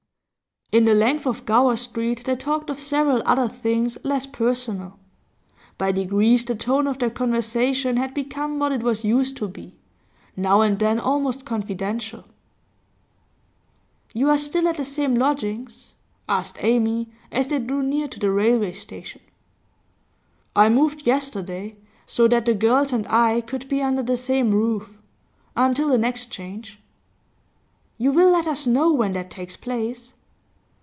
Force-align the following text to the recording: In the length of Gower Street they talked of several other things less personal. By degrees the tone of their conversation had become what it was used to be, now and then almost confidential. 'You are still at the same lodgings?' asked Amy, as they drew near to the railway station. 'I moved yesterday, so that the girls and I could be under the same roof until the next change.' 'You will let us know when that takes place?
In 0.73 0.85
the 0.85 0.93
length 0.93 1.25
of 1.27 1.43
Gower 1.43 1.75
Street 1.75 2.23
they 2.23 2.37
talked 2.37 2.69
of 2.69 2.79
several 2.79 3.21
other 3.25 3.49
things 3.49 3.97
less 4.05 4.25
personal. 4.25 4.97
By 5.77 5.91
degrees 5.91 6.45
the 6.45 6.55
tone 6.55 6.87
of 6.87 6.97
their 6.97 7.09
conversation 7.09 7.97
had 7.97 8.13
become 8.13 8.57
what 8.57 8.71
it 8.71 8.81
was 8.81 9.03
used 9.03 9.35
to 9.35 9.49
be, 9.49 9.75
now 10.37 10.61
and 10.61 10.79
then 10.79 10.97
almost 10.97 11.43
confidential. 11.43 12.23
'You 14.13 14.29
are 14.29 14.37
still 14.37 14.65
at 14.69 14.77
the 14.77 14.85
same 14.85 15.13
lodgings?' 15.13 15.95
asked 16.29 16.63
Amy, 16.63 17.09
as 17.33 17.47
they 17.47 17.59
drew 17.59 17.83
near 17.83 18.07
to 18.07 18.17
the 18.17 18.31
railway 18.31 18.71
station. 18.71 19.19
'I 20.55 20.69
moved 20.69 21.05
yesterday, 21.05 21.75
so 22.05 22.29
that 22.29 22.45
the 22.45 22.53
girls 22.53 22.93
and 22.93 23.05
I 23.09 23.41
could 23.41 23.67
be 23.67 23.81
under 23.81 24.03
the 24.03 24.15
same 24.15 24.51
roof 24.53 24.97
until 25.53 25.89
the 25.89 25.97
next 25.97 26.31
change.' 26.31 26.79
'You 27.97 28.13
will 28.13 28.29
let 28.31 28.47
us 28.47 28.65
know 28.65 28.93
when 28.93 29.11
that 29.11 29.29
takes 29.29 29.57
place? 29.57 30.13